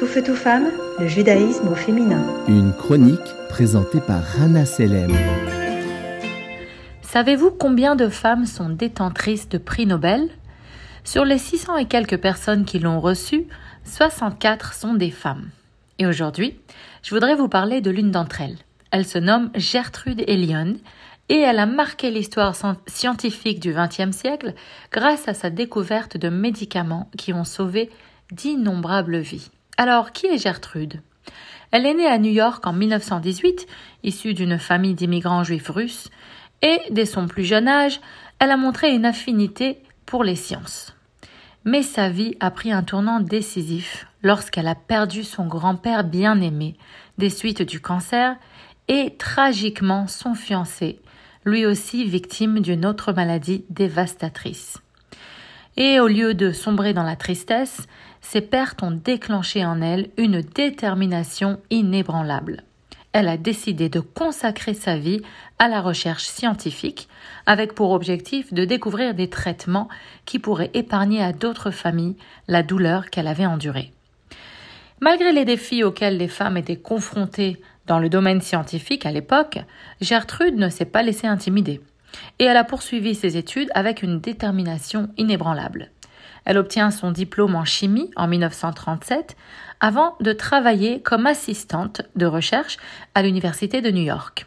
[0.00, 2.24] Tout feu, tout femme, le judaïsme au féminin.
[2.48, 5.12] Une chronique présentée par Rana Selem.
[7.02, 10.30] Savez-vous combien de femmes sont détentrices de prix Nobel?
[11.04, 13.46] Sur les 600 et quelques personnes qui l'ont reçu,
[13.84, 15.50] 64 sont des femmes.
[15.98, 16.58] Et aujourd'hui,
[17.02, 18.56] je voudrais vous parler de l'une d'entre elles.
[18.92, 20.76] Elle se nomme Gertrude Elion
[21.28, 22.56] et elle a marqué l'histoire
[22.86, 24.54] scientifique du XXe siècle
[24.92, 27.90] grâce à sa découverte de médicaments qui ont sauvé
[28.32, 29.50] d'innombrables vies.
[29.80, 31.00] Alors, qui est Gertrude?
[31.70, 33.66] Elle est née à New York en 1918,
[34.02, 36.10] issue d'une famille d'immigrants juifs russes,
[36.60, 37.98] et dès son plus jeune âge,
[38.40, 40.94] elle a montré une affinité pour les sciences.
[41.64, 46.76] Mais sa vie a pris un tournant décisif lorsqu'elle a perdu son grand-père bien-aimé
[47.16, 48.36] des suites du cancer
[48.88, 51.00] et tragiquement son fiancé,
[51.46, 54.76] lui aussi victime d'une autre maladie dévastatrice.
[55.76, 57.86] Et au lieu de sombrer dans la tristesse,
[58.20, 62.64] ces pertes ont déclenché en elle une détermination inébranlable.
[63.12, 65.22] Elle a décidé de consacrer sa vie
[65.58, 67.08] à la recherche scientifique,
[67.44, 69.88] avec pour objectif de découvrir des traitements
[70.26, 72.16] qui pourraient épargner à d'autres familles
[72.46, 73.92] la douleur qu'elle avait endurée.
[75.00, 79.58] Malgré les défis auxquels les femmes étaient confrontées dans le domaine scientifique à l'époque,
[80.00, 81.80] Gertrude ne s'est pas laissée intimider,
[82.38, 85.90] et elle a poursuivi ses études avec une détermination inébranlable.
[86.44, 89.36] Elle obtient son diplôme en chimie en 1937
[89.80, 92.78] avant de travailler comme assistante de recherche
[93.14, 94.46] à l'Université de New York.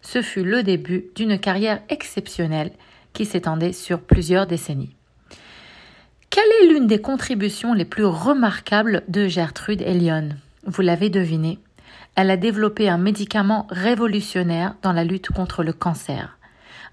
[0.00, 2.72] Ce fut le début d'une carrière exceptionnelle
[3.12, 4.94] qui s'étendait sur plusieurs décennies.
[6.30, 10.30] Quelle est l'une des contributions les plus remarquables de Gertrude Elion?
[10.64, 11.58] Vous l'avez deviné,
[12.14, 16.38] elle a développé un médicament révolutionnaire dans la lutte contre le cancer.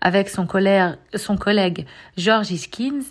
[0.01, 1.85] Avec son collègue,
[2.17, 3.03] George Iskins,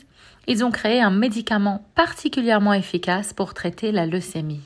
[0.47, 4.63] ils ont créé un médicament particulièrement efficace pour traiter la leucémie.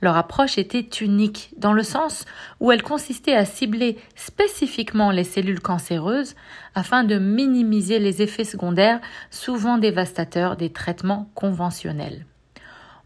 [0.00, 2.24] Leur approche était unique dans le sens
[2.58, 6.34] où elle consistait à cibler spécifiquement les cellules cancéreuses
[6.74, 9.00] afin de minimiser les effets secondaires
[9.30, 12.26] souvent dévastateurs des traitements conventionnels.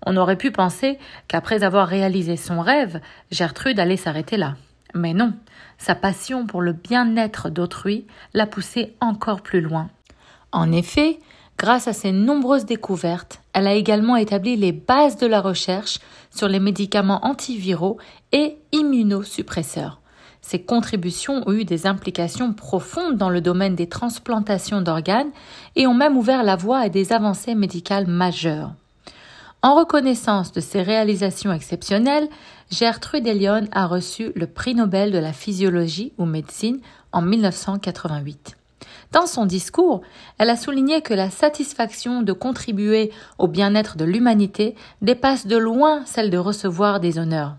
[0.06, 0.98] On aurait pu penser
[1.28, 3.00] qu'après avoir réalisé son rêve,
[3.30, 4.54] Gertrude allait s'arrêter là.
[4.96, 5.34] Mais non,
[5.78, 9.90] sa passion pour le bien-être d'autrui l'a poussée encore plus loin.
[10.52, 11.18] En effet,
[11.58, 16.48] Grâce à ses nombreuses découvertes, elle a également établi les bases de la recherche sur
[16.48, 17.96] les médicaments antiviraux
[18.32, 20.00] et immunosuppresseurs.
[20.42, 25.30] Ses contributions ont eu des implications profondes dans le domaine des transplantations d'organes
[25.76, 28.74] et ont même ouvert la voie à des avancées médicales majeures.
[29.66, 32.28] En reconnaissance de ses réalisations exceptionnelles,
[32.70, 36.78] Gertrude Elion a reçu le prix Nobel de la physiologie ou médecine
[37.10, 38.56] en 1988.
[39.10, 40.02] Dans son discours,
[40.38, 46.02] elle a souligné que la satisfaction de contribuer au bien-être de l'humanité dépasse de loin
[46.06, 47.56] celle de recevoir des honneurs.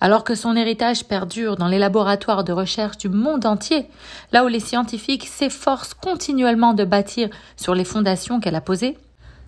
[0.00, 3.88] Alors que son héritage perdure dans les laboratoires de recherche du monde entier,
[4.30, 8.96] là où les scientifiques s'efforcent continuellement de bâtir sur les fondations qu'elle a posées,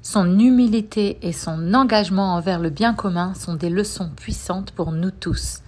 [0.05, 5.11] son humilité et son engagement envers le bien commun sont des leçons puissantes pour nous
[5.11, 5.61] tous.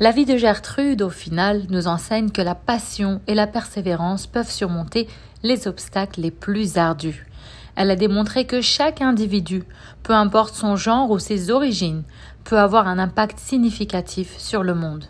[0.00, 4.50] La vie de Gertrude, au final, nous enseigne que la passion et la persévérance peuvent
[4.50, 5.08] surmonter
[5.42, 7.26] les obstacles les plus ardus.
[7.76, 9.64] Elle a démontré que chaque individu,
[10.02, 12.04] peu importe son genre ou ses origines,
[12.44, 15.04] peut avoir un impact significatif sur le monde.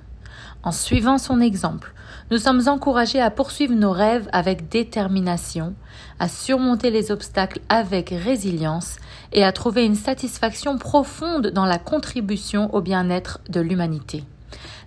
[0.65, 1.95] En suivant son exemple,
[2.31, 5.75] nous sommes encouragés à poursuivre nos rêves avec détermination,
[6.19, 8.97] à surmonter les obstacles avec résilience
[9.33, 14.25] et à trouver une satisfaction profonde dans la contribution au bien-être de l'humanité.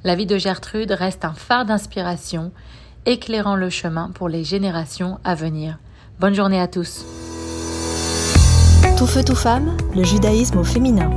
[0.03, 2.51] La vie de Gertrude reste un phare d'inspiration,
[3.05, 5.79] éclairant le chemin pour les générations à venir.
[6.19, 7.05] Bonne journée à tous.
[8.97, 11.09] Tout feu, tout femme, le judaïsme au féminin.